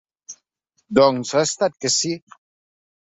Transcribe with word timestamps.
Doncs 0.99 1.33
ha 1.39 1.43
estat 1.49 1.75
que 1.85 1.91
sí. 1.97 2.13